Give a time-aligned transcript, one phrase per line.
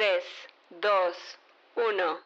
[0.00, 0.24] 3,
[0.80, 0.92] 2,
[1.76, 2.18] 1.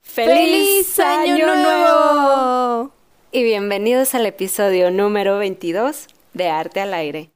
[0.00, 2.92] ¡Feliz Año Nuevo!
[3.30, 7.30] Y bienvenidos al episodio número 22 de Arte al Aire.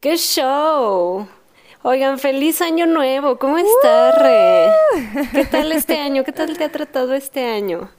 [0.00, 1.39] ¡Qué show!
[1.82, 3.38] Oigan, feliz año nuevo.
[3.38, 4.68] ¿Cómo estás, Re?
[5.32, 6.24] ¿Qué tal este año?
[6.24, 7.90] ¿Qué tal te ha tratado este año?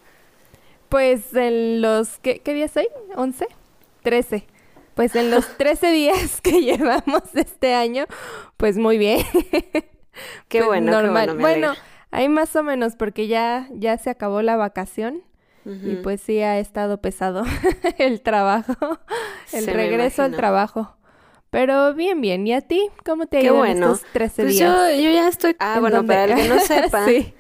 [0.89, 2.19] Pues en los...
[2.19, 2.87] ¿Qué, qué días hoy?
[3.15, 3.47] ¿11?
[4.03, 4.45] 13.
[4.93, 8.05] Pues en los 13 días que llevamos este año,
[8.57, 9.25] pues muy bien.
[10.47, 11.27] Qué Pues bueno, qué normal.
[11.29, 11.35] bueno.
[11.35, 11.85] me bueno, alegra.
[12.11, 15.23] hay más o menos porque ya, ya se acabó la vacación
[15.63, 17.43] y pues sí ha estado pesado
[17.99, 18.73] el trabajo,
[19.53, 20.95] el Se me regreso al trabajo.
[21.51, 22.47] Pero bien, bien.
[22.47, 22.89] ¿Y a ti?
[23.05, 23.93] ¿Cómo te ha ido en bueno.
[23.93, 24.69] estos 13 Pues días?
[24.95, 25.55] yo, yo ya estoy...
[25.59, 27.33] Ah, ¿En bueno, para el que no sepa, sí,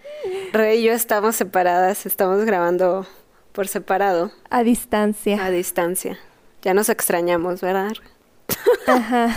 [0.51, 3.07] Re y yo estamos separadas, estamos grabando
[3.53, 5.43] por separado, a distancia.
[5.43, 6.19] a distancia.
[6.61, 7.93] Ya nos extrañamos, ¿verdad?
[8.85, 9.35] Ajá.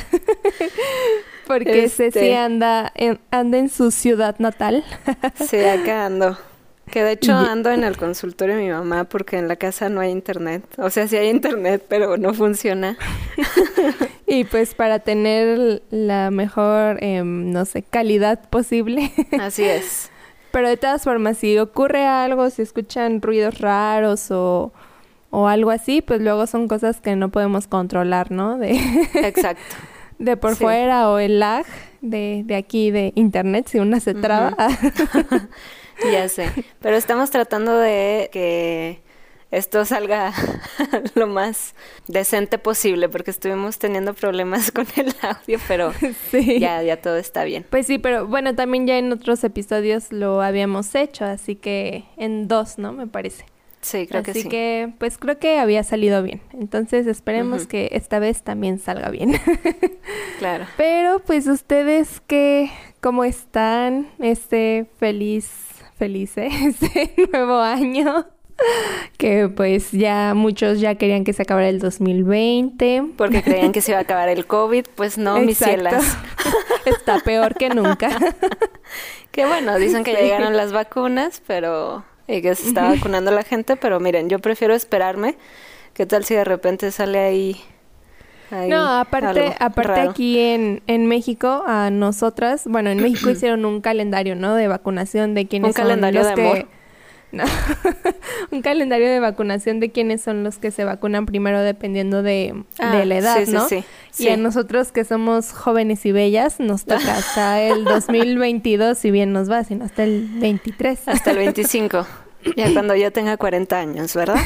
[1.47, 4.85] Porque Este- Ceci anda en, anda en su ciudad natal.
[5.49, 6.37] Sí, acá ando.
[6.91, 10.01] Que de hecho ando en el consultorio de mi mamá porque en la casa no
[10.01, 10.63] hay internet.
[10.79, 12.97] O sea, sí hay internet, pero no funciona.
[14.27, 19.13] Y pues para tener la mejor, em, no sé, calidad posible.
[19.41, 20.11] Así es.
[20.51, 24.73] Pero de todas formas, si ocurre algo, si escuchan ruidos raros o,
[25.31, 28.57] o algo así, pues luego son cosas que no podemos controlar, ¿no?
[28.57, 28.77] De,
[29.15, 29.63] Exacto.
[30.19, 30.63] de por Sí.
[30.63, 31.67] fuera o el lag
[32.03, 34.55] de, de aquí de internet, si una se traba.
[36.11, 36.51] Ya sé.
[36.81, 39.01] Pero estamos tratando de que
[39.51, 40.33] esto salga
[41.15, 41.75] lo más
[42.09, 45.93] decente posible porque estuvimos teniendo problemas con el audio, pero
[46.31, 46.59] sí.
[46.59, 47.65] ya, ya todo está bien.
[47.69, 52.49] Pues sí, pero bueno, también ya en otros episodios lo habíamos hecho, así que en
[52.49, 52.93] dos, ¿no?
[52.93, 53.45] Me parece.
[53.85, 54.49] Sí, creo así que sí.
[54.49, 56.41] que, pues creo que había salido bien.
[56.55, 59.35] Entonces esperemos que esta vez también salga bien.
[60.39, 60.67] Claro.
[60.77, 62.71] pero pues ustedes qué,
[63.01, 65.49] cómo están este feliz,
[65.97, 66.49] feliz, ¿eh?
[66.67, 68.27] este nuevo año.
[69.19, 73.13] Que pues ya muchos ya querían que se acabara el 2020.
[73.17, 76.17] Porque creían que se iba a acabar el COVID, pues no, mis cielas.
[76.85, 78.11] Está peor que nunca.
[79.31, 83.43] Que bueno, dicen que ya llegaron las vacunas, pero y que se está vacunando la
[83.43, 85.37] gente, pero miren, yo prefiero esperarme.
[85.93, 87.61] ¿Qué tal si de repente sale ahí?
[88.53, 90.11] ahí No, aparte, aparte raro?
[90.11, 94.55] aquí en, en México, a nosotras, bueno, en México hicieron un calendario, ¿no?
[94.55, 96.49] De vacunación de quienes Un calendario son los de que...
[96.49, 96.69] amor.
[97.35, 97.45] No.
[98.51, 102.97] un calendario de vacunación de quienes son los que se vacunan primero dependiendo de, Ah,
[102.97, 103.69] de la edad, sí, ¿no?
[103.69, 103.85] sí,
[104.19, 109.33] Y a nosotros que somos jóvenes y bellas, nos toca hasta el 2022, si bien
[109.33, 111.09] nos va, sino hasta el 23.
[111.09, 112.07] Hasta el 25.
[112.57, 114.37] Ya cuando yo tenga 40 años, ¿verdad?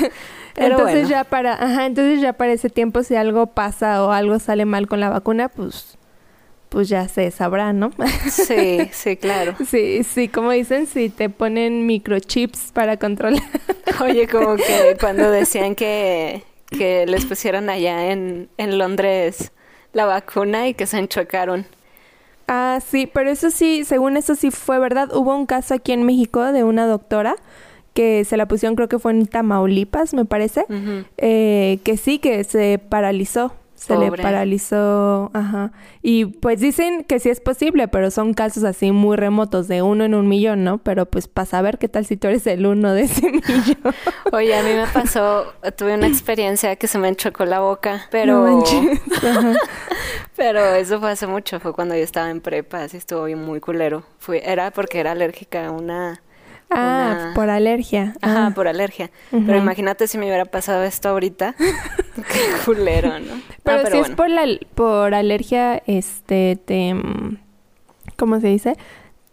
[0.54, 1.08] Pero entonces bueno.
[1.10, 4.86] ya para, ajá, entonces ya para ese tiempo si algo pasa o algo sale mal
[4.86, 5.97] con la vacuna, pues
[6.68, 7.90] pues ya se sabrá, ¿no?
[8.30, 9.54] Sí, sí, claro.
[9.66, 13.42] sí, sí, como dicen, si te ponen microchips para controlar.
[14.02, 19.52] Oye, como que cuando decían que, que les pusieron allá en, en Londres
[19.92, 21.66] la vacuna y que se enchocaron.
[22.46, 25.14] ah, sí, pero eso sí, según eso sí fue verdad.
[25.14, 27.36] Hubo un caso aquí en México de una doctora
[27.94, 30.64] que se la pusieron, creo que fue en Tamaulipas, me parece,
[31.16, 33.52] eh, que sí, que se paralizó.
[33.78, 35.70] Se le paralizó, ajá.
[36.02, 40.04] Y pues dicen que sí es posible, pero son casos así muy remotos, de uno
[40.04, 40.78] en un millón, ¿no?
[40.78, 43.94] Pero pues para saber qué tal si tú eres el uno de ese millón.
[44.32, 45.46] Oye, a mí me pasó,
[45.76, 48.64] tuve una experiencia que se me enchocó la boca, pero, No
[50.36, 53.60] pero eso fue hace mucho, fue cuando yo estaba en prepa, así estuvo bien muy
[53.60, 54.02] culero.
[54.18, 56.20] Fui, era porque era alérgica a una,
[56.70, 58.14] Ah, Una- por alergia.
[58.20, 58.52] ajá, Ah.
[58.54, 59.10] por alergia.
[59.30, 61.54] Pero imagínate si me hubiera pasado esto ahorita,
[62.14, 63.40] qué culero, ¿no?
[63.62, 66.94] Pero, Ah, si es por, la, por alergia, este, te...
[66.94, 67.38] mm,
[68.16, 68.76] ¿Cómo se dice?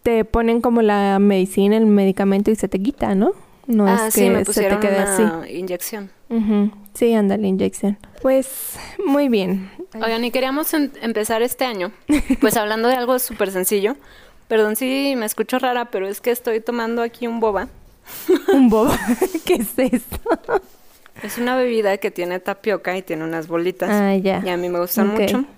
[0.04, 3.32] Te ponen como la medicina, el medicamento y se te quita, ¿no?
[3.68, 5.24] No ah, es sí, que me se te quede así.
[5.52, 6.12] inyección.
[6.30, 6.70] Ujú.
[6.94, 7.98] Sí, anda la inyección.
[8.22, 9.72] Pues, muy bien.
[9.96, 11.92] Oigan, y queríamos em- empezar este año,
[12.40, 13.96] pues hablando de algo súper sencillo.
[14.48, 17.68] Perdón si me escucho rara, pero es que estoy tomando aquí un boba.
[18.54, 18.94] Un bobo.
[19.46, 20.20] ¿Qué es esto?
[21.24, 23.90] Es una bebida que tiene tapioca y tiene unas bolitas.
[23.90, 24.44] Ah, ya.
[24.46, 25.46] Y a mí me gustan mucho.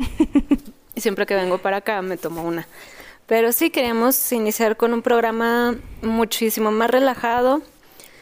[0.95, 2.67] Y siempre que vengo para acá me tomo una.
[3.27, 7.61] Pero sí queríamos iniciar con un programa muchísimo más relajado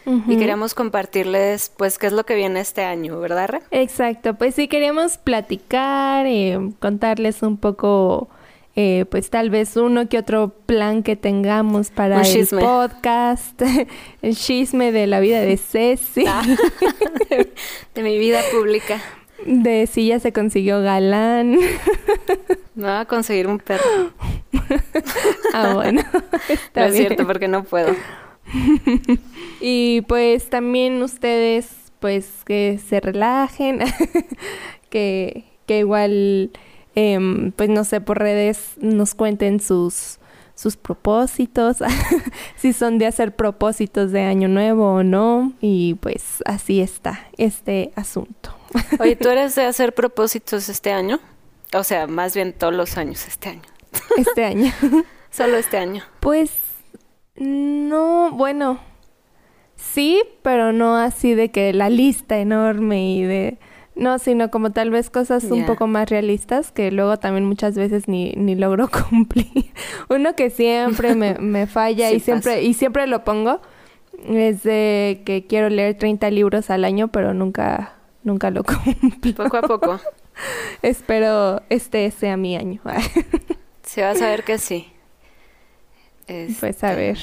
[0.06, 3.48] y queríamos compartirles pues qué es lo que viene este año, ¿verdad?
[3.48, 3.62] Re?
[3.72, 8.30] Exacto, pues sí queríamos platicar, eh, contarles un poco
[8.76, 13.62] eh, pues tal vez uno que otro plan que tengamos para el podcast,
[14.22, 16.44] el chisme de la vida de Ceci, Ah,
[17.96, 19.02] de mi vida pública.
[19.46, 21.52] de si ya se consiguió galán.
[22.76, 23.84] Me voy a conseguir un perro.
[25.54, 26.20] ah, bueno, No
[26.50, 27.08] está es bien.
[27.08, 27.94] cierto, porque no puedo.
[29.62, 31.70] Y pues también ustedes,
[32.00, 33.80] pues que se relajen,
[34.90, 36.52] que, que igual,
[36.96, 40.20] em, pues no sé, por redes nos cuenten sus,
[40.56, 41.78] sus propósitos,
[42.56, 47.92] si son de hacer propósitos de año nuevo o no, y pues así está este
[47.96, 48.56] asunto.
[49.00, 51.20] Oye, ¿tú eres de hacer propósitos este año?
[51.74, 53.62] O sea, más bien todos los años este año.
[54.18, 54.74] Este año.
[55.32, 56.04] Solo este año.
[56.20, 56.52] Pues
[57.36, 58.80] no, bueno,
[59.76, 63.58] sí, pero no así de que la lista enorme y de...
[63.96, 68.08] No, sino como tal vez cosas un poco más realistas que luego también muchas veces
[68.10, 69.72] ni, ni logro cumplir.
[70.10, 72.62] Uno que siempre me, me falla Sí y siempre pasa.
[72.62, 73.62] y siempre lo pongo
[74.30, 79.34] es de que quiero leer 30 libros al año, pero nunca nunca lo cumplo.
[79.36, 80.00] Poco a poco.
[80.82, 82.82] Espero este sea mi año.
[83.84, 84.92] Sí, vas a ver que sí.
[86.60, 87.20] pues a Este, ver.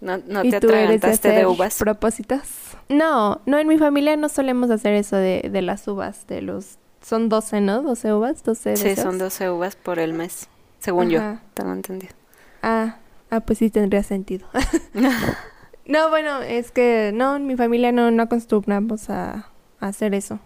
[0.00, 1.78] No, no ¿Y te tú eres de atragantaste de, uvas.
[1.78, 2.65] propósitos?
[2.88, 6.78] No, no, en mi familia no solemos hacer eso de, de las uvas, de los...
[7.00, 7.82] Son 12, ¿no?
[7.82, 10.48] 12 uvas, 12 Sí, son 12 uvas por el mes.
[10.78, 11.20] Según yo,
[11.54, 12.12] tengo entendido.
[12.62, 12.96] Ah,
[13.30, 14.46] ah, pues sí tendría sentido.
[15.86, 19.50] no, bueno, es que no, en mi familia no, no acostumbramos a,
[19.80, 20.40] a hacer eso.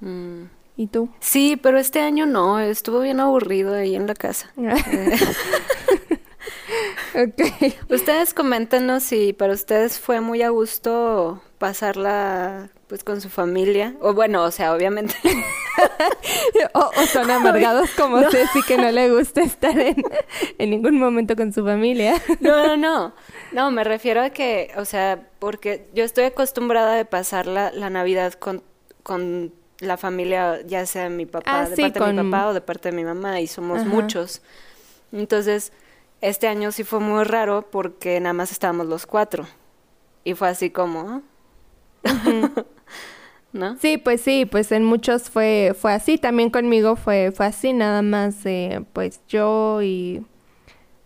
[0.00, 0.44] Mm.
[0.76, 1.10] ¿Y tú?
[1.20, 2.58] Sí, pero este año no.
[2.58, 4.52] Estuvo bien aburrido ahí en la casa.
[7.12, 7.42] Ok.
[7.90, 13.94] Ustedes coméntenos si para ustedes fue muy a gusto pasarla pues con su familia.
[14.00, 15.14] O bueno, o sea, obviamente.
[16.74, 20.02] o, o son amargados como Ceci que no le gusta estar en,
[20.58, 22.14] en ningún momento con su familia.
[22.40, 23.14] No, no, no.
[23.52, 27.90] No, me refiero a que, o sea, porque yo estoy acostumbrada de pasar la, la
[27.90, 28.62] Navidad con,
[29.02, 32.54] con la familia, ya sea mi papá, Ah, de sí, parte de mi papá o
[32.54, 33.88] de parte de mi mamá, y somos Ajá.
[33.88, 34.40] muchos.
[35.12, 35.72] Entonces,
[36.22, 39.46] este año sí fue muy raro porque nada más estábamos los cuatro.
[40.24, 41.22] Y fue así como,
[43.52, 43.76] ¿no?
[43.78, 48.02] Sí, pues sí, pues en muchos fue, fue así, también conmigo fue, fue así, nada
[48.02, 50.24] más eh, pues yo y,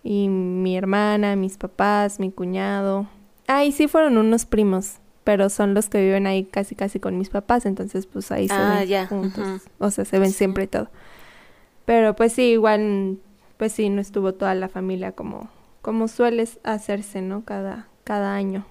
[0.03, 3.07] y mi hermana, mis papás, mi cuñado.
[3.47, 7.17] Ah, y sí fueron unos primos, pero son los que viven ahí casi casi con
[7.19, 10.39] mis papás, entonces pues ahí se Ah, ven ya, juntos, o sea, se ven Sí.
[10.39, 10.89] siempre y todo.
[11.87, 13.19] Pero pues sí, igual,
[13.57, 15.49] pues sí, no estuvo toda la familia como,
[15.83, 17.45] como sueles hacerse, ¿no?
[17.45, 18.67] Cada, cada año.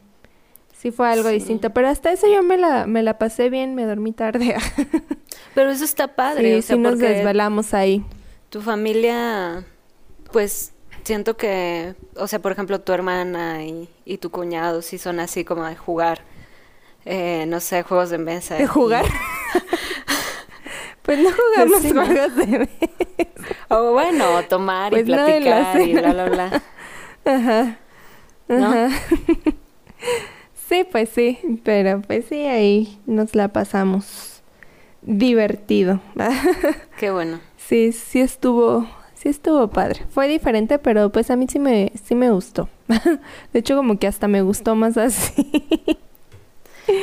[0.83, 1.35] Sí fue algo Sí.
[1.35, 4.56] distinto, pero hasta eso yo me la, me la pasé bien, me dormí tarde.
[5.56, 8.03] Pero eso está padre, sí, o sea, sí nos desvelamos ahí.
[8.50, 9.63] tu familia,
[10.33, 15.19] pues siento que, o sea, por ejemplo, tu hermana y, y tu cuñado sí son
[15.21, 16.21] así como de jugar,
[17.06, 18.56] eh, no sé, juegos de mesa.
[18.56, 19.06] ¿De jugar?
[21.03, 22.06] pues no jugamos Sí, ¿no?
[22.06, 22.69] juegos de
[23.69, 26.62] O bueno, tomar Pues y no platicar y bla, bla, bla.
[27.25, 27.77] Ajá.
[28.50, 28.89] ¿No?
[30.74, 34.42] Sí, pues sí, pero pues sí, ahí nos la pasamos
[35.04, 36.00] divertido.
[36.98, 37.40] Qué bueno.
[37.58, 40.04] sí, sí estuvo, sí estuvo padre.
[40.10, 42.70] Fue diferente, pero pues a mí sí me, sí me gustó.
[43.54, 45.47] De hecho, como que hasta me gustó más así.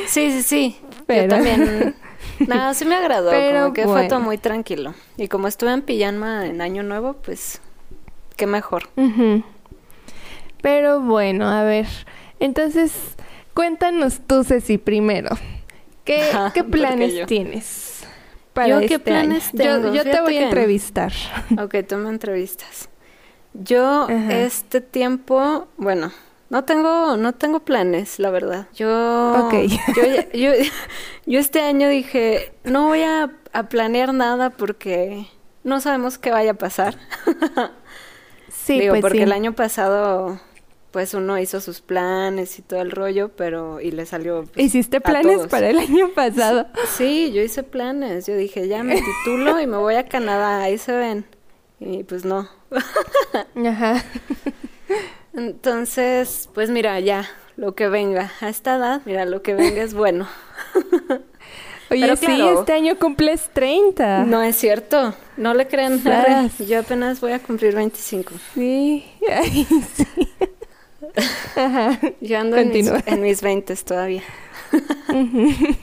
[0.05, 0.77] Sí, sí, sí.
[1.07, 1.95] Pero- Yo también.
[2.47, 4.95] Nada, sí me agradó, Pero como que fue todo muy tranquilo.
[5.15, 7.61] Y como estuve en pijama en Año Nuevo, pues
[8.35, 8.89] qué mejor.
[10.61, 11.87] Pero bueno, a ver.
[12.41, 12.91] Entonces,
[13.53, 15.29] cuéntanos tú, Ceci, primero.
[16.05, 17.25] ¿Qué, Ajá, qué ¿por qué planes yo?
[17.25, 18.03] tienes
[18.53, 19.63] para ¿Yo este qué planes año?
[19.63, 19.93] Yo- tengo?
[19.95, 21.11] Yo, te voy a entrevistar.
[21.61, 22.89] Ok, tú me entrevistas.
[23.53, 24.37] Yo Ajá.
[24.39, 26.11] este tiempo, bueno,
[26.49, 28.67] no tengo, no tengo planes, la verdad.
[28.73, 29.53] Yo, Ok.
[29.95, 30.03] yo,
[30.33, 30.51] yo,
[31.25, 35.27] yo este año dije, no voy a, a planear nada porque
[35.63, 36.95] no sabemos qué vaya a pasar.
[38.49, 39.23] Sí, Digo, pues porque sí.
[39.23, 40.39] el año pasado,
[40.91, 44.43] pues uno hizo sus planes y todo el rollo, pero y le salió.
[44.53, 45.47] pues, ¿Hiciste a planes todos.
[45.47, 46.67] para el año pasado?
[46.97, 48.27] Sí, yo hice planes.
[48.27, 51.25] Yo dije, ya me titulo y me voy a Canadá, ahí se ven.
[51.79, 52.47] Y pues no.
[53.65, 54.03] Ajá.
[55.33, 58.31] Entonces, pues mira, ya, lo que venga.
[58.41, 60.27] A esta edad, mira, lo que venga es bueno.
[61.89, 62.59] Oye, Pero sí, claro.
[62.59, 64.23] este año cumples 30.
[64.25, 66.01] No es cierto, no le crean.
[66.65, 68.33] Yo apenas voy a cumplir 25.
[68.53, 69.05] Sí.
[69.29, 70.05] Ay, sí.
[71.55, 71.99] Ajá.
[72.21, 73.13] Yo ando en mis, Continúa.
[73.13, 74.23] en mis 20 todavía.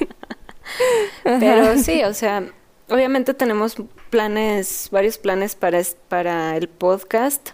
[1.25, 2.45] Pero sí, o sea,
[2.89, 3.77] obviamente tenemos
[4.11, 7.51] planes, varios planes para, para el podcast.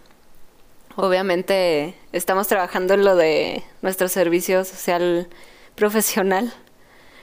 [0.97, 5.29] Obviamente estamos trabajando en lo de nuestro servicio social
[5.75, 6.53] profesional.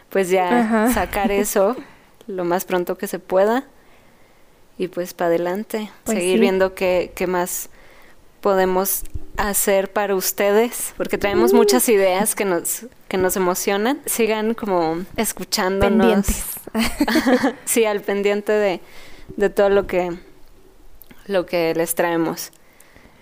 [0.10, 1.77] Pues ya sacar eso
[2.27, 3.65] lo más pronto que se pueda.
[4.77, 5.89] Y pues para adelante.
[6.03, 7.69] Pues seguir viendo qué, qué más
[8.41, 9.03] podemos
[9.50, 14.00] hacer para ustedes, porque traemos muchas ideas que nos, que nos emocionan.
[14.05, 16.27] Sigan como escuchándonos.
[17.65, 18.81] sí, al pendiente de,
[19.36, 20.12] de todo lo que,
[21.25, 22.51] lo que les traemos.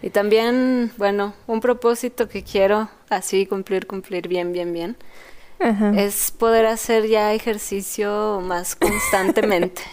[0.01, 4.97] Y también, bueno, un propósito que quiero así cumplir, cumplir bien, bien, bien,
[5.97, 9.81] es poder hacer ya ejercicio más constantemente.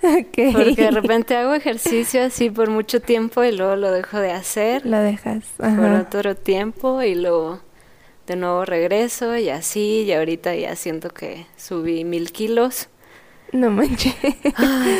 [0.00, 4.84] Porque de repente hago ejercicio así por mucho tiempo y luego lo dejo de hacer.
[4.86, 5.44] Lo dejas.
[5.56, 7.60] Por otro tiempo y luego
[8.26, 10.04] de nuevo regreso y así.
[10.06, 12.88] Y ahorita ya siento que subí mil kilos.
[13.52, 14.14] No manches.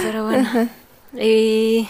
[0.02, 0.68] pero bueno.
[1.14, 1.88] Y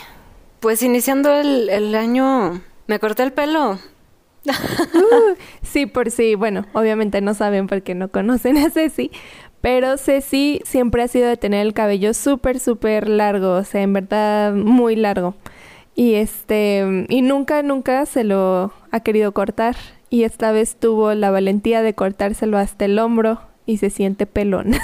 [0.61, 3.78] pues iniciando el, el año, me corté el pelo.
[4.95, 6.35] Uh, sí, por sí.
[6.35, 9.11] Bueno, obviamente no saben porque no conocen a Ceci,
[9.64, 13.94] pero Ceci siempre ha sido de tener el cabello súper, súper largo, o sea, en
[13.94, 15.37] verdad muy largo.
[15.94, 19.75] Y este, y nunca, nunca se lo ha querido cortar.
[20.11, 24.75] Y esta vez tuvo la valentía de cortárselo hasta el hombro y se siente pelón.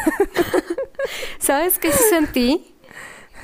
[1.38, 2.74] ¿Sabes qué sentí?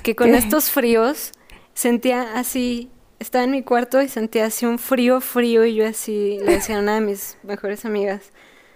[0.02, 1.32] Que con estos fríos
[1.74, 2.88] sentía así,
[3.18, 6.78] estaba en mi cuarto y sentía así un frío, frío y yo así le decía
[6.78, 8.32] a una de mis mejores amigas,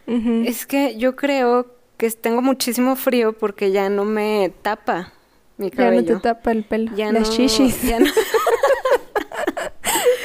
[0.06, 5.12] es que yo creo que tengo muchísimo frío porque ya no me tapa
[5.58, 6.00] mi cabello.
[6.00, 6.96] Ya no te tapa el pelo.
[6.96, 7.82] Ya Las no, shishis.
[7.82, 8.06] Ya no,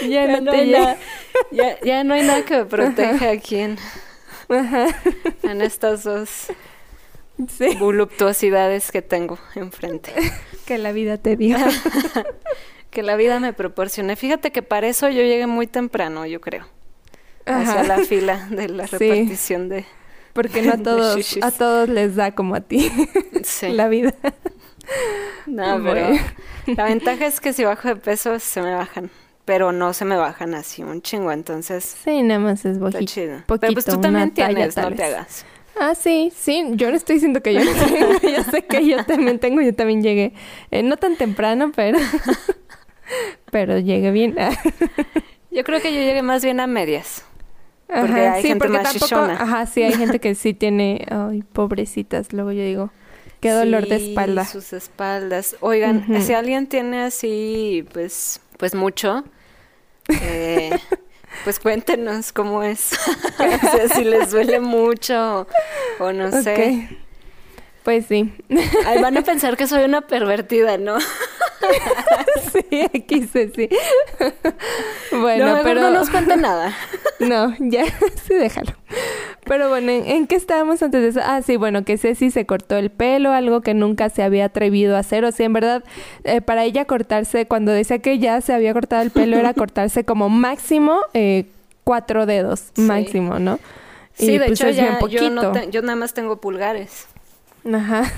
[0.07, 0.97] ya, no, hay nada,
[1.83, 3.77] ya, no hay nada que me proteja aquí en,
[5.43, 6.47] en estas dos
[7.77, 10.13] voluptuosidades que tengo enfrente.
[10.65, 11.57] que la vida te dio.
[12.89, 14.15] que la vida me proporcione.
[14.15, 16.67] Fíjate que para eso yo llegué muy temprano, yo creo.
[17.45, 19.85] Hacia la fila de la repartición de
[20.35, 22.91] porque no a todos, a todos les da como a ti
[23.69, 24.13] la vida.
[25.47, 26.09] No, pero
[26.67, 29.09] la ventaja es que si bajo de peso se me bajan,
[29.45, 31.95] pero no se me bajan así un chingo, entonces.
[32.03, 33.05] Sí, nada más es bajito.
[33.05, 33.37] Chido.
[33.47, 35.45] pero pues tú también tienes, no te hagas.
[35.79, 39.05] Ah, sí, sí, yo no estoy diciendo que yo no tengo, yo sé que yo
[39.05, 40.33] también tengo, yo también llegué,
[40.71, 41.97] eh, no tan temprano, pero,
[43.51, 44.35] pero llegué bien.
[45.51, 47.23] yo creo que yo llegué más bien a medias.
[47.87, 52.33] Porque hay sí, gente más tampoco, Ajá, sí, hay gente que sí tiene, ay, pobrecitas,
[52.33, 52.91] luego yo digo,
[53.41, 54.45] qué dolor de espalda.
[54.45, 55.55] sus espaldas.
[55.59, 59.23] Oigan, si alguien tiene así, pues, pues mucho,
[60.09, 60.71] eh,
[61.43, 62.91] pues cuéntenos cómo es.
[63.39, 65.47] o sea, si les duele mucho
[65.99, 66.89] o no sé.
[67.85, 68.33] Pues sí.
[68.87, 70.97] Ay, van a pensar que soy una pervertida, ¿no?
[72.51, 73.69] sí, aquí sí, sí.
[75.11, 76.75] Bueno, pero no nos cuente nada.
[77.19, 77.85] no, ya,
[78.25, 78.71] sí, déjalo.
[79.43, 81.19] Pero bueno, ¿en, qué estábamos antes de eso?
[81.23, 84.95] Ah, sí, bueno, que Ceci se cortó el pelo, algo que nunca se había atrevido
[84.95, 85.23] a hacer.
[85.23, 85.83] O sea, en verdad,
[86.23, 90.03] eh, para ella cortarse, cuando decía que ya se había cortado el pelo, era cortarse
[90.03, 91.45] como máximo eh,
[91.83, 93.59] cuatro dedos, máximo, ¿no?
[94.15, 97.05] Sí, de pues, hecho, ya, yo, no yo nada más tengo pulgares.
[97.73, 98.11] Ajá.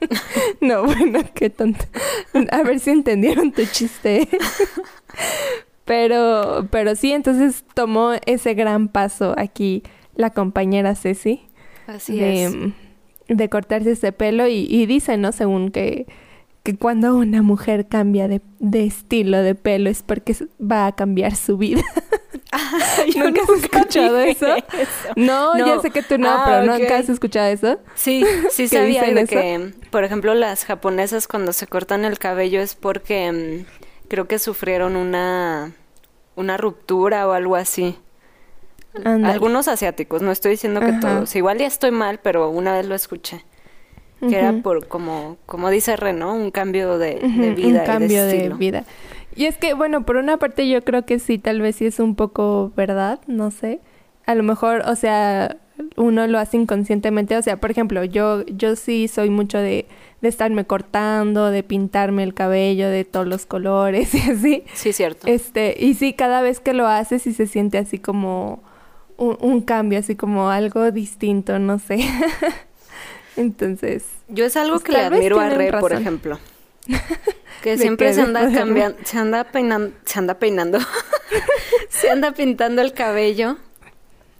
[0.60, 1.84] no, bueno, qué tonto.
[2.50, 4.28] A ver si entendieron tu chiste.
[5.84, 9.82] pero, pero sí, entonces tomó ese gran paso aquí
[10.14, 11.42] la compañera Ceci.
[11.86, 12.56] Así de, es.
[13.28, 15.32] De cortarse ese pelo y, y dice, ¿no?
[15.32, 16.06] Según que,
[16.62, 21.36] que cuando una mujer cambia de, de estilo de pelo es porque va a cambiar
[21.36, 21.82] su vida.
[23.16, 24.46] ¿Nunca has escuchado eso?
[25.16, 27.78] No, ya sé que tú no, ah, pero ¿nunca has escuchado eso?
[27.94, 32.74] Sí, sí sabía de que, por ejemplo, las japonesas cuando se cortan el cabello es
[32.74, 35.72] porque mm, creo que sufrieron una,
[36.34, 37.96] una ruptura o algo así.
[39.04, 41.36] Algunos asiáticos, no estoy diciendo que todos.
[41.36, 43.44] Igual ya estoy mal, pero una vez lo escuché.
[44.20, 47.16] Que era por, como, como dice Reno, un cambio de,
[47.54, 47.80] vida.
[47.80, 48.84] Un cambio de vida.
[49.36, 52.00] Y es que, bueno, por una parte yo creo que sí, tal vez sí es
[52.00, 53.80] un poco verdad, no sé.
[54.24, 55.58] A lo mejor, o sea,
[55.96, 57.36] uno lo hace inconscientemente.
[57.36, 59.86] O sea, por ejemplo, yo, yo sí soy mucho de,
[60.20, 64.64] de estarme cortando, de pintarme el cabello de todos los colores y así.
[64.74, 65.26] Sí, cierto.
[65.26, 68.62] Este, y sí, cada vez que lo haces sí se siente así como
[69.16, 71.98] un, un cambio, así como algo distinto, no sé.
[73.36, 74.04] Entonces.
[74.28, 76.38] Yo es algo pues que le admiro a Re, por ejemplo.
[77.66, 80.78] Que siempre se anda cambiando, se anda peinando, se anda peinando,
[81.88, 83.56] se anda pintando el cabello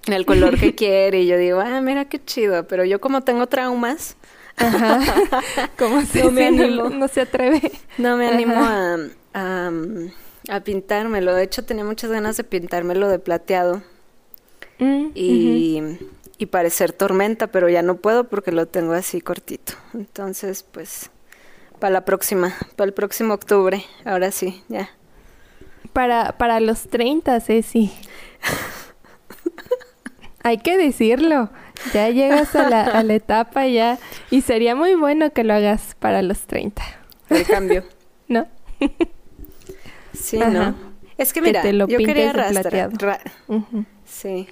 [0.06, 3.48] el color que quiere y yo digo, ah, mira qué chido, pero yo como tengo
[3.48, 4.16] traumas,
[4.58, 5.00] Ajá.
[5.76, 6.88] Como se, No me si no- animo.
[6.90, 7.72] no se atreve.
[7.98, 8.96] No me animo a,
[9.34, 11.34] a pintármelo.
[11.34, 13.82] De hecho, tenía muchas ganas de pintármelo de plateado
[14.78, 15.82] Mm, y,
[16.38, 19.72] y parecer tormenta, pero ya no puedo porque lo tengo así cortito.
[19.94, 21.10] Entonces, pues,
[21.78, 24.90] para la próxima, para el próximo octubre, ahora sí, ya.
[25.92, 27.92] Para, para los 30, Ceci.
[30.42, 31.50] Hay que decirlo.
[31.92, 33.98] Ya llegas a la, a la etapa ya.
[34.30, 36.82] Y sería muy bueno que lo hagas para los 30.
[37.30, 37.84] El cambio.
[38.28, 38.46] ¿No?
[40.12, 40.50] Sí, Ajá.
[40.50, 40.74] ¿no?
[41.18, 42.66] Es que Que mira, te lo yo quería rastas.
[44.04, 44.48] sí,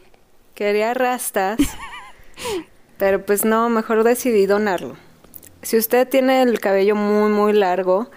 [0.55, 1.59] quería rastas,
[2.97, 4.97] pero pues no, mejor decidí donarlo.
[5.65, 8.11] Si usted tiene el cabello muy, muy largo,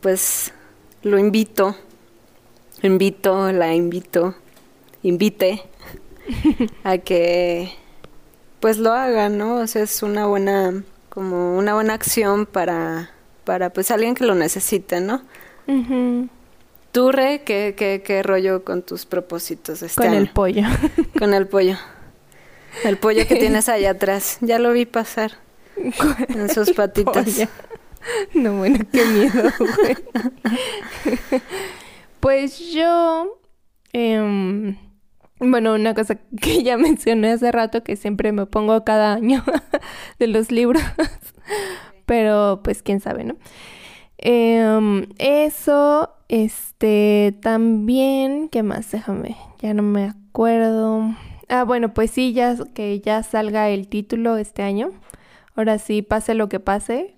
[0.00, 0.52] pues
[1.02, 1.76] lo invito,
[2.82, 4.34] invito, la invito,
[5.04, 5.62] invite
[6.84, 7.72] a que
[8.58, 9.58] pues lo haga, ¿no?
[9.58, 13.10] O sea, es una buena, como una buena acción para,
[13.44, 15.22] para pues alguien que lo necesite, ¿no?
[15.68, 16.28] Ujú.
[16.90, 20.64] ¿Tú, Re, qué, qué, qué rollo con tus propósitos de este Con el pollo.
[21.16, 21.76] Con el pollo.
[22.84, 24.36] El pollo que tienes allá atrás.
[24.42, 25.45] Ya lo vi pasar
[26.28, 27.48] en sus patitas.
[28.34, 29.96] No, bueno, qué miedo, güey.
[32.20, 33.38] Pues yo,
[33.92, 34.76] em,
[35.38, 39.44] bueno, una cosa que ya mencioné hace rato que siempre me pongo cada año
[40.18, 40.82] de los libros,
[42.06, 43.36] pero pues quién sabe, ¿no?
[44.18, 48.90] Em, eso, este, también, ¿qué más?
[48.90, 51.14] Déjame, ya no me acuerdo.
[51.48, 54.90] Ah, bueno, pues sí, ya que ya salga el título este año.
[55.56, 57.14] Ahora sí, pase lo que pase,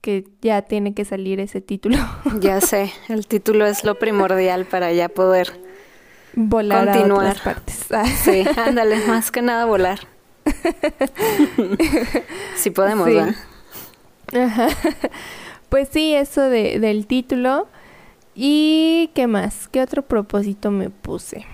[0.00, 1.96] que ya tiene que salir ese título.
[2.40, 5.60] Ya sé, el título es lo primordial para ya poder.
[6.34, 7.26] Volar a Continuar.
[7.36, 7.86] otras partes.
[8.24, 10.00] Sí, ándale, más que nada volar.
[12.56, 13.14] Si podemos, Sí.
[13.14, 13.34] ¿verdad?
[14.34, 14.68] Ajá.
[15.68, 17.68] Pues sí, eso de, del título.
[18.34, 19.68] ¿Y qué más?
[19.68, 21.44] ¿Qué otro propósito me puse?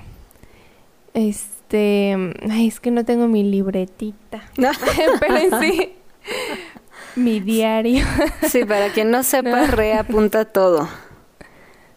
[1.15, 2.17] Este,
[2.49, 4.43] ay, es que no tengo mi libretita.
[4.57, 4.71] No.
[5.21, 5.93] Pero sí,
[7.17, 8.05] mi diario.
[8.49, 10.89] Sí, para quien no sepa, Re apunta todo.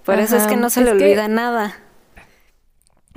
[0.05, 1.75] Por eso es que no se le que- olvida nada.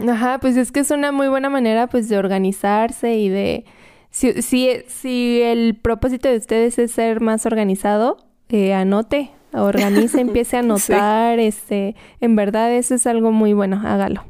[0.08, 3.64] Ajá, pues es que es una muy buena manera pues de organizarse y de...
[4.10, 10.56] Si, si, si el propósito de ustedes es ser más organizado, eh, anote, organice, empiece
[10.56, 14.24] a anotar, este, en verdad eso es algo muy bueno, hágalo.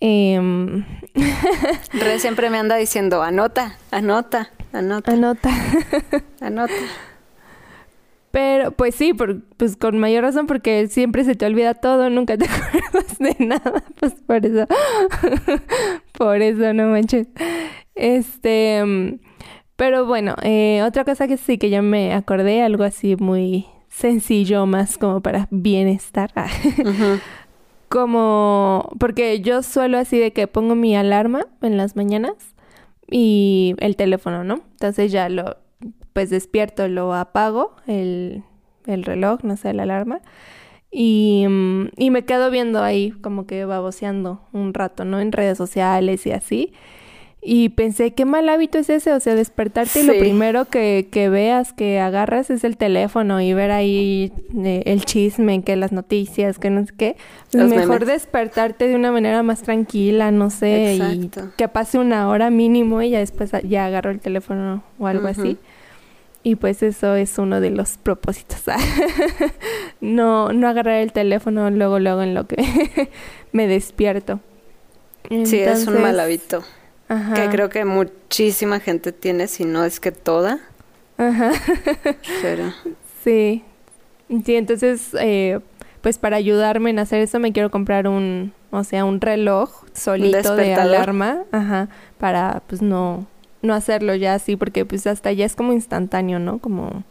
[0.00, 0.84] Em,
[1.92, 5.50] Re siempre me anda diciendo, anota, anota, anota, anota.
[6.40, 6.72] anota.
[8.30, 12.38] Pero, pues sí, por- pues con mayor razón, porque siempre se te olvida todo, nunca
[12.38, 14.66] te acuerdas de nada, pues por eso,
[16.16, 17.28] por eso, no manches.
[17.94, 19.18] Este,
[19.76, 24.64] pero bueno, eh, otra cosa que sí que ya me acordé, algo así muy sencillo,
[24.64, 26.32] más como para bienestar.
[27.88, 32.32] Como, porque yo suelo así de que pongo mi alarma en las mañanas
[33.10, 34.62] y el teléfono, ¿no?
[34.72, 35.56] Entonces ya lo,
[36.12, 38.44] pues despierto, lo apago, el,
[38.86, 40.20] el reloj, no sé, la alarma.
[40.90, 45.20] Y, mm, y me quedo viendo ahí como que baboseando un rato, ¿no?
[45.20, 46.72] En redes sociales y así.
[47.44, 51.28] Y pensé, qué mal hábito es ese, o sea, despertarte y lo primero que, que
[51.28, 54.32] veas, que agarras es el teléfono y ver ahí
[54.64, 57.16] eh, el chisme, que las noticias, que no sé qué.
[57.50, 58.06] Los mejor memes.
[58.06, 61.50] despertarte de una manera más tranquila, no sé, Exacto.
[61.52, 65.26] y que pase una hora mínimo y ya después ya agarro el teléfono o algo
[65.26, 65.58] así.
[66.44, 68.62] Y pues eso es uno de los propósitos.
[70.00, 73.10] no, no agarrar el teléfono luego, luego en lo que
[73.52, 74.38] me despierto.
[75.44, 76.62] Sí, es un mal hábito.
[77.12, 77.34] Ajá.
[77.34, 80.60] Que creo que muchísima gente tiene, si no es que toda.
[81.18, 81.52] Ajá.
[82.40, 82.72] Pero
[83.24, 83.62] Sí.
[84.44, 85.60] Sí, entonces, eh,
[86.00, 90.56] pues para ayudarme en hacer eso me quiero comprar un, o sea, un reloj solito
[90.56, 93.26] de alarma, ajá, para pues no,
[93.60, 96.58] no hacerlo ya así, porque pues hasta ya es como instantáneo, ¿no?
[96.60, 97.04] Como,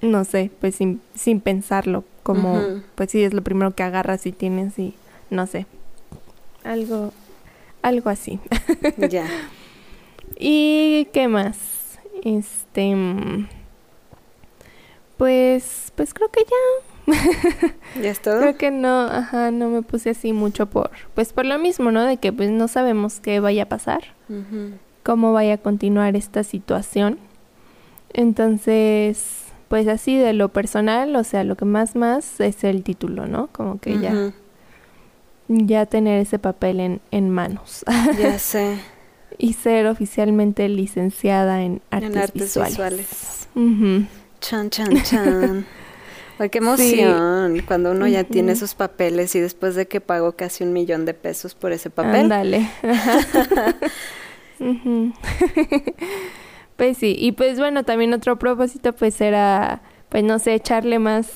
[0.00, 2.58] no sé, pues sin, sin pensarlo, como,
[2.94, 4.94] pues sí, es lo primero que agarras y tienes y,
[5.28, 5.66] no sé,
[6.64, 7.12] algo,
[7.84, 8.40] algo así.
[9.08, 9.26] ya.
[10.36, 12.00] ¿Y qué más?
[12.24, 12.96] Este,
[15.18, 17.74] pues, pues creo que ya.
[18.02, 18.40] ¿Ya es todo?
[18.40, 22.04] Creo que no, ajá, no me puse así mucho por, pues por lo mismo, ¿no?
[22.04, 24.02] De que pues no sabemos qué vaya a pasar,
[25.02, 27.18] cómo vaya a continuar esta situación.
[28.14, 33.26] Entonces, pues así de lo personal, o sea, lo que más más es el título,
[33.26, 33.48] ¿no?
[33.48, 34.32] Como que ya
[35.88, 37.84] tener ese papel en, en manos.
[38.18, 38.78] Ya sé.
[39.38, 42.70] y ser oficialmente licenciada en artes, en artes visuales.
[42.72, 43.48] visuales.
[43.54, 44.06] Ujú.
[44.40, 45.66] Chan, chan, chan.
[46.38, 50.64] Ay, qué emoción cuando uno ya tiene sus papeles y después de que pagó casi
[50.64, 52.32] un millón de pesos por ese papel.
[54.60, 55.12] Ujú.
[56.76, 61.28] pues sí, y pues bueno, también otro propósito pues era, pues no sé, echarle más,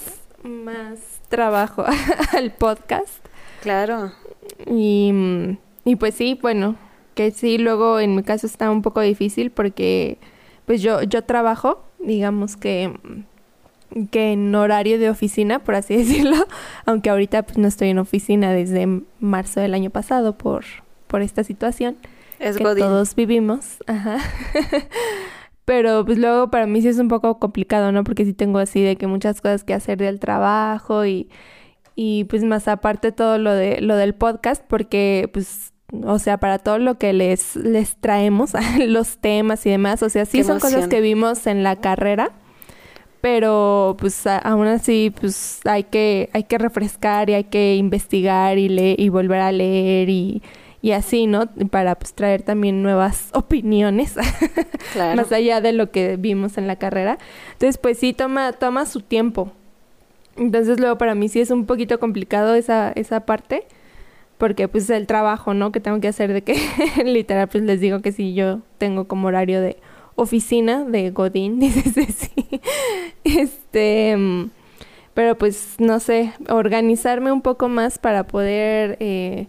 [0.42, 1.84] más trabajo
[2.36, 3.17] al podcast.
[3.60, 4.12] Claro.
[4.66, 5.12] Y,
[5.84, 6.76] y pues sí, bueno,
[7.14, 10.18] que sí, luego en mi caso está un poco difícil porque
[10.66, 12.92] pues yo, yo trabajo, digamos que,
[14.10, 16.36] que en horario de oficina, por así decirlo,
[16.86, 18.86] aunque ahorita pues no estoy en oficina desde
[19.20, 20.64] marzo del año pasado por,
[21.06, 21.96] por esta situación
[22.38, 22.84] Es que Godín.
[22.84, 24.18] todos vivimos, ajá.
[25.64, 28.02] Pero pues luego para mí sí es un poco complicado, ¿no?
[28.04, 31.28] Porque sí tengo así de que muchas cosas que hacer del trabajo y,
[32.00, 35.72] y pues más aparte todo lo de lo del podcast, porque pues,
[36.04, 38.52] o sea, para todo lo que les, les traemos,
[38.86, 42.30] los temas y demás, o sea, sí Qué son cosas que vimos en la carrera,
[43.20, 48.58] pero pues a- aún así pues hay que, hay que refrescar y hay que investigar
[48.58, 50.40] y leer y volver a leer y,
[50.80, 51.46] y así, ¿no?
[51.70, 54.14] Para pues traer también nuevas opiniones
[54.92, 55.16] Claro.
[55.16, 57.18] más allá de lo que vimos en la carrera.
[57.54, 59.52] Entonces, pues sí, toma, toma su tiempo.
[60.38, 63.64] Entonces, luego para mí sí es un poquito complicado esa, esa parte,
[64.38, 65.72] porque pues el trabajo, ¿no?
[65.72, 66.56] Que tengo que hacer de que,
[67.04, 69.78] literal, pues les digo que sí, yo tengo como horario de
[70.14, 72.60] oficina, de Godín, dices sí.
[73.24, 74.16] Este,
[75.14, 78.96] pero pues, no sé, organizarme un poco más para poder...
[79.00, 79.48] eh,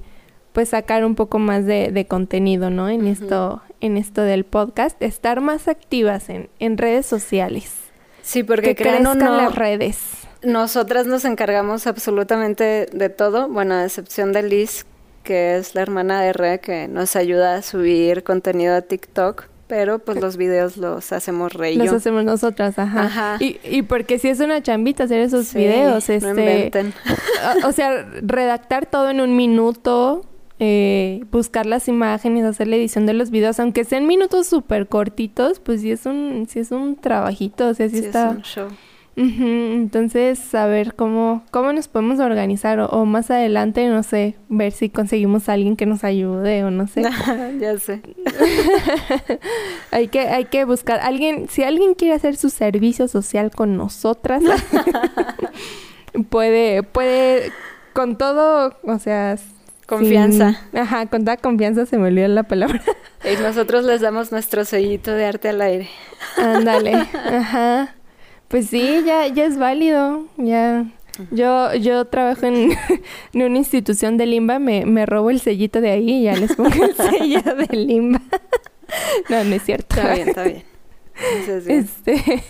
[0.53, 2.89] pues sacar un poco más de, de contenido, ¿no?
[2.89, 7.71] En esto, en esto del podcast, estar más activas en, en redes sociales.
[8.21, 10.18] Sí, porque que crean o crezcan no, las redes.
[10.43, 14.85] Nosotras nos encargamos absolutamente de todo, bueno, a excepción de Liz,
[15.23, 19.99] que es la hermana de Re, que nos ayuda a subir contenido a TikTok, pero
[19.99, 23.01] pues los videos los hacemos Re y Los hacemos nosotras, ajá.
[23.03, 23.37] Ajá.
[23.39, 26.93] Y, y porque sí es una chambita hacer esos Sí, videos, no este, inventen.
[27.63, 30.25] o- o sea, redactar todo en un minuto,
[30.57, 35.59] eh, buscar las imágenes, hacer la edición de los videos, aunque sean minutos súper cortitos,
[35.59, 38.29] pues sí es un, sí es un trabajito, o sea, sí, Sí, es está.
[38.31, 38.67] un show.
[39.21, 44.89] Entonces, saber cómo, cómo nos podemos organizar o, o más adelante, no sé, ver si
[44.89, 47.01] conseguimos a alguien que nos ayude o no sé.
[47.59, 48.01] ya sé.
[49.91, 54.41] hay que, hay que buscar alguien, si alguien quiere hacer su servicio social con nosotras,
[56.29, 57.51] puede, puede,
[57.93, 59.37] con todo, o sea,
[59.85, 60.53] Confianza.
[60.71, 62.81] sin- ajá, con toda confianza se me olvidó la palabra.
[63.23, 65.89] Y nosotros les damos nuestro sellito de arte al aire.
[66.37, 67.95] Ándale, ajá.
[68.49, 70.85] Pues sí, ya, ya es válido, ya.
[71.31, 72.71] Yo, yo trabajo en,
[73.33, 76.55] en una institución de Limba, me, me robo el sellito de ahí y ya les
[76.55, 78.21] pongo el sello de Limba.
[79.29, 79.95] No, no es cierto.
[79.95, 80.63] Está bien, está bien.
[81.39, 81.79] Eso es bien.
[81.79, 82.43] Este,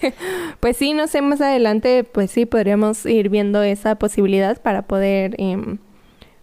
[0.61, 5.35] pues sí, no sé, más adelante, pues sí, podríamos ir viendo esa posibilidad para poder,
[5.37, 5.79] em,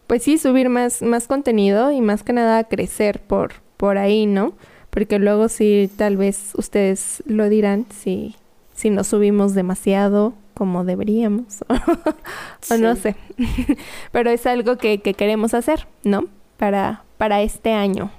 [0.06, 4.52] pues sí, subir más, más contenido y más que nada crecer por, por ahí, ¿no?
[4.90, 8.36] Porque luego sí, tal vez ustedes lo dirán si,
[8.76, 11.64] si nos subimos demasiado como deberíamos,
[12.70, 13.16] o no sé.
[14.12, 16.28] Pero es algo que, que queremos hacer, ¿no?
[16.56, 18.10] Para, para este año,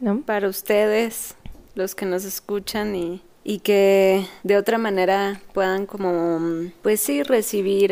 [0.00, 0.20] ¿no?
[0.20, 1.34] Para ustedes,
[1.74, 7.90] los que nos escuchan y, y que de otra manera puedan como, pues sí, recibir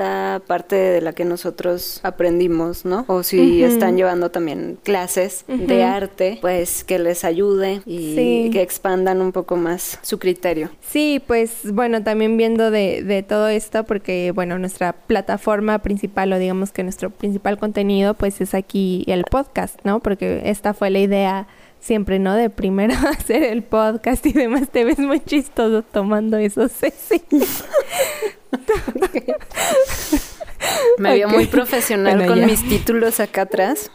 [0.00, 3.06] esta parte de la que nosotros aprendimos, ¿no?
[3.08, 8.50] O si están llevando también clases de arte, pues que les ayude y Sí.
[8.52, 10.68] que expandan un poco más su criterio.
[10.86, 16.38] Sí, pues bueno, también viendo de, de todo esto, porque bueno, nuestra plataforma principal o
[16.38, 20.00] digamos que nuestro principal contenido pues es aquí el podcast, ¿no?
[20.00, 21.46] Porque esta fue la idea
[21.80, 22.34] siempre, ¿no?
[22.34, 24.68] De primero hacer el podcast y demás.
[24.68, 27.22] Te ves muy chistoso tomando eso, Ceci.
[30.98, 32.46] Me veo muy profesional Bueno, con ya.
[32.46, 33.90] mis títulos acá atrás.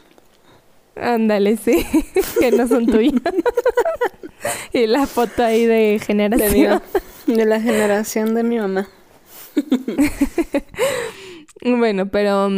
[0.95, 1.85] Ándale, sí,
[2.39, 3.21] que no son tuyos.
[4.73, 6.81] y la foto ahí de De, mi generación.
[7.27, 8.87] ma- de la generación de mi mamá.
[11.63, 12.49] Bueno, pero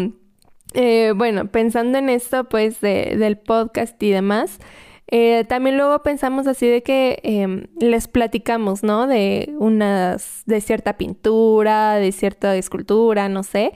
[0.73, 4.59] eh, bueno, pensando en esto, pues, de- del podcast y demás,
[5.07, 9.07] eh, también luego pensamos así de que em, les platicamos, ¿no?
[9.07, 13.73] De unas, de cierta pintura, de cierta escultura, no sé.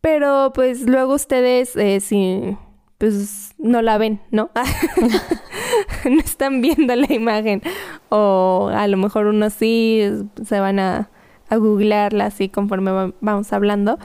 [0.00, 2.56] Pero pues luego ustedes, eh, si,
[2.98, 4.50] pues, no la ven, ¿no?
[6.10, 7.62] no están viendo la imagen.
[8.08, 10.02] O a lo mejor unos sí
[10.44, 11.10] se van a,
[11.48, 13.98] a googlearla así conforme va- vamos hablando.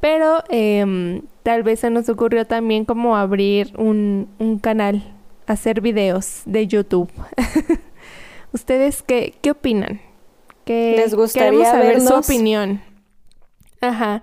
[0.00, 5.02] Pero em, tal vez se nos ocurrió también como abrir un, un canal
[5.46, 7.10] hacer videos de YouTube.
[8.52, 10.00] ¿Ustedes qué, qué opinan?
[10.64, 12.82] ¿Qué, Les gustaría saber su opinión.
[13.80, 14.22] Ajá.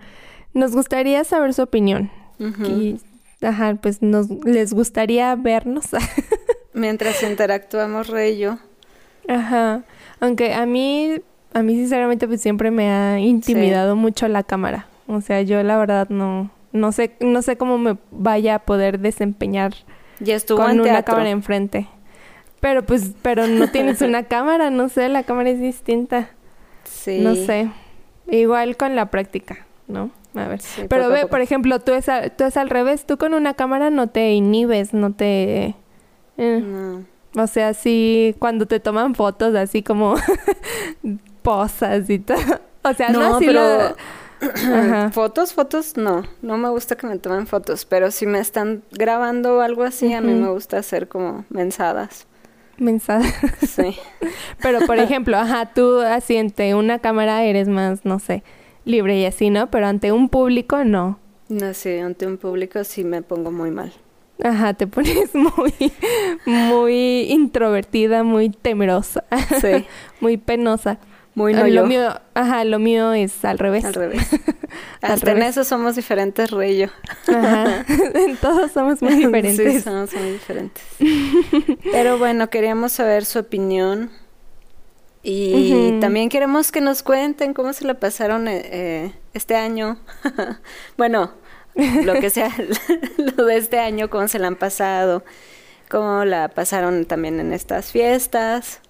[0.54, 2.12] Nos gustaría saber su opinión.
[2.40, 3.00] y,
[3.42, 5.86] ajá, pues nos les gustaría vernos.
[6.74, 8.58] Mientras interactuamos, Rey y yo.
[9.28, 9.84] Ajá.
[10.20, 11.22] Aunque a mí,
[11.54, 14.88] a mí sinceramente, pues siempre me ha intimidado mucho la cámara.
[15.08, 19.00] O sea, yo la verdad no, no sé, no sé cómo me vaya a poder
[19.00, 19.74] desempeñar
[20.24, 21.88] ya estuvo con una cámara enfrente.
[22.60, 26.30] Pero pues, pero no tienes una cámara, no sé, la cámara es distinta.
[26.86, 27.20] Sí.
[27.20, 27.70] No sé.
[28.28, 30.12] Igual con la práctica, ¿no?
[30.36, 30.62] A ver.
[30.90, 32.08] pero ve, por ejemplo, tú es,
[32.38, 35.76] tú es al revés, tú con una cámara no te inhibes, no te...
[36.38, 37.04] Eh.
[37.36, 40.16] O sea, sí, cuando te toman fotos así como
[41.44, 42.38] posas y todo.
[42.84, 43.96] O sea, no, así pero...
[45.12, 46.24] Fotos, fotos, no.
[46.42, 50.14] No me gusta que me tomen fotos, pero si me están grabando o algo así,
[50.14, 52.28] a mí me gusta hacer como mensadas.
[52.78, 53.34] Mensadas.
[53.68, 53.96] Sí.
[54.62, 58.44] pero, por ejemplo, ajá, tú así ante una cámara eres más, no sé,
[58.86, 59.70] libre y así, ¿no?
[59.70, 61.20] Pero ante un público, no.
[61.50, 63.94] No, sí, ante un público sí me pongo muy mal.
[64.44, 65.74] Ajá, te pones muy,
[66.46, 69.24] muy introvertida, muy temerosa.
[69.62, 69.86] Sí.
[70.20, 71.00] muy penosa.
[71.36, 73.86] Muy no lo mío, ajá, lo mío es al revés.
[73.86, 74.28] Al revés.
[75.02, 76.84] Hasta en eso somos diferentes, Rey
[77.28, 77.86] Ajá.
[78.14, 79.74] en todos somos muy diferentes.
[79.74, 80.84] Sí, somos muy diferentes.
[81.92, 84.12] Pero bueno, queríamos saber su opinión.
[85.26, 89.98] Y también queremos que nos cuenten cómo se la pasaron eh, eh este año.
[90.98, 91.32] bueno,
[91.76, 92.52] lo que sea,
[93.18, 95.24] lo de este año, cómo se la han pasado,
[95.90, 98.82] cómo la pasaron también en estas fiestas.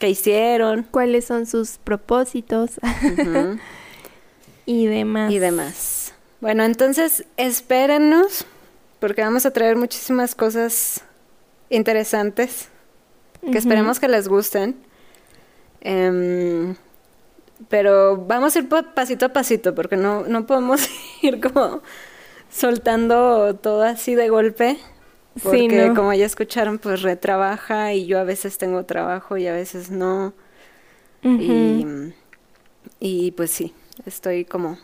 [0.00, 0.86] ¿Qué hicieron?
[0.90, 2.80] ¿Cuáles son sus propósitos?
[4.66, 5.30] y demás.
[5.30, 6.14] Y demás.
[6.40, 8.46] Bueno, entonces espérennos
[8.98, 11.02] porque vamos a traer muchísimas cosas
[11.68, 12.70] interesantes
[13.52, 14.74] que esperemos que les gusten.
[15.82, 16.76] Em,
[17.68, 20.88] pero vamos a ir pasito a pasito porque no, no podemos
[21.22, 21.82] ir como
[22.50, 24.78] soltando todo así de golpe.
[25.42, 29.90] Porque como ya escucharon, pues retrabaja y yo a veces tengo trabajo y a veces
[29.90, 30.34] no.
[31.22, 31.84] y,
[32.98, 33.74] y pues sí,
[34.06, 34.78] estoy como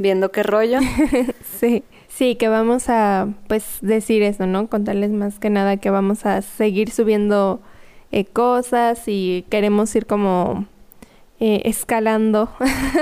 [0.00, 0.78] viendo qué rollo.
[1.58, 4.68] sí, sí, que vamos a pues decir eso, ¿no?
[4.68, 7.60] Contarles más que nada que vamos a seguir subiendo
[8.12, 10.66] eh, cosas y queremos ir como
[11.38, 12.50] eh, escalando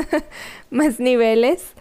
[0.71, 1.75] más niveles.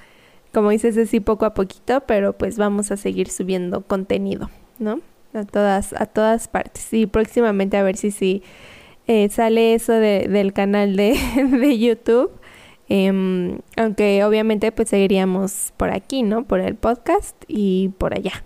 [0.54, 4.50] Como dices, así poco a poquito, pero pues vamos a seguir subiendo contenido.
[4.80, 5.02] ¿No?
[5.34, 6.94] A todas, a todas partes.
[6.94, 8.44] Y próximamente a ver si sí
[9.08, 11.18] eh, sale eso de, del canal de,
[11.52, 12.32] de YouTube.
[12.90, 16.46] Em, aunque obviamente pues seguiríamos por aquí, ¿no?
[16.46, 18.46] Por el podcast y por allá,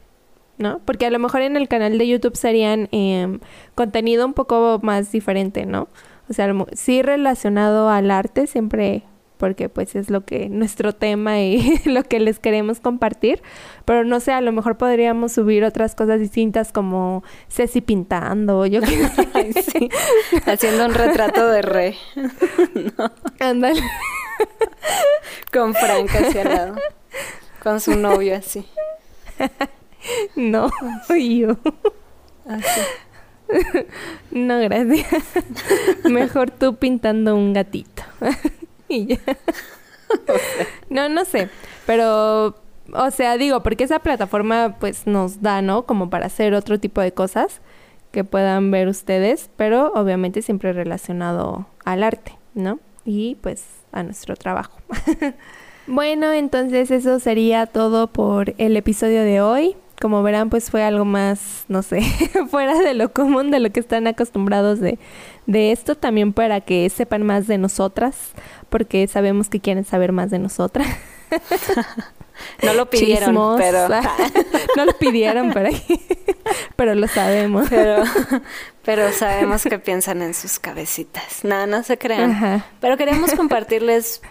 [0.58, 0.80] ¿no?
[0.86, 3.40] Porque a lo mejor en el canal de YouTube serían eh,
[3.76, 5.90] contenido un poco más diferente, ¿no?
[6.28, 9.04] O sea, sí relacionado al arte, siempre
[9.42, 13.42] porque pues es lo que nuestro tema y lo que les queremos compartir,
[13.86, 18.82] pero no sé, a lo mejor podríamos subir otras cosas distintas como Ceci pintando, yo
[18.86, 19.90] sí.
[20.46, 21.96] haciendo un retrato de re.
[23.40, 23.82] Ándale.
[25.52, 26.76] Con Frank hacia al lado.
[27.64, 28.64] Con su novio así.
[30.36, 30.70] No,
[31.10, 31.58] yo.
[32.46, 32.82] Así.
[34.30, 35.08] No, gracias.
[36.04, 38.04] Mejor tú pintando un gatito.
[40.90, 41.50] no, no sé,
[41.86, 42.56] pero,
[42.94, 45.86] o sea, digo, porque esa plataforma pues nos da, ¿no?
[45.86, 47.62] Como para hacer otro tipo de cosas
[48.12, 52.80] que puedan ver ustedes, pero obviamente siempre relacionado al arte, ¿no?
[53.06, 54.78] Y pues a nuestro trabajo.
[55.88, 61.06] bueno, entonces eso sería todo por el episodio de hoy como verán, pues fue algo
[61.06, 62.02] más, no sé,
[62.50, 65.00] fuera de lo común, de lo que están acostumbrados de,
[65.46, 68.32] de esto, también para que sepan más de nosotras,
[68.70, 70.88] porque sabemos que quieren saber más de nosotras.
[72.64, 73.88] no lo pidieron, pero...
[74.76, 75.70] no lo pidieron, pero,
[76.76, 77.68] pero lo sabemos.
[77.70, 78.04] Pero,
[78.84, 81.44] pero sabemos que piensan en sus cabecitas.
[81.44, 82.64] No, no se crean.
[82.82, 84.22] Pero queremos compartirles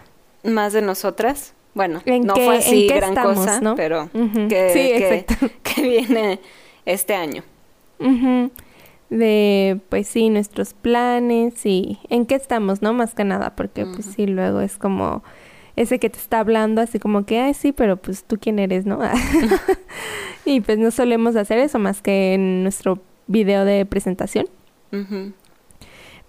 [0.43, 3.75] más de nosotras bueno, no fue así gran cosa, ¿no?
[3.75, 5.25] pero que,
[5.63, 6.41] que, viene
[6.85, 7.43] este año.
[9.09, 12.93] De, pues sí, nuestros planes y en qué estamos, ¿no?
[12.93, 15.23] Más que nada, porque pues sí, luego es como
[15.77, 18.87] ese que te está hablando así como que, ay, sí, pero pues tú quién eres,
[18.87, 19.01] ¿no?
[20.45, 24.47] y pues no solemos hacer eso más que en nuestro video de presentación.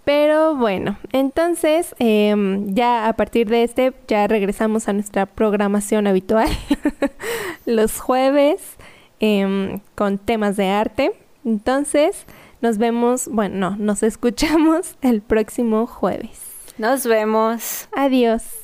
[0.03, 6.49] Pero bueno, entonces em, ya a partir de este ya regresamos a nuestra programación habitual
[7.65, 8.77] los jueves
[9.19, 11.11] em, con temas de arte.
[11.45, 12.25] Entonces,
[12.61, 16.39] nos vemos, bueno, no, nos escuchamos el próximo jueves.
[16.77, 17.87] Nos vemos.
[17.91, 18.60] Adiós.